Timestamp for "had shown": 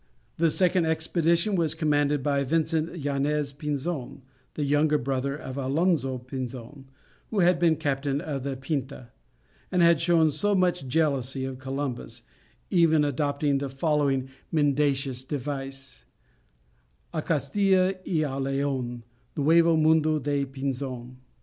9.83-10.31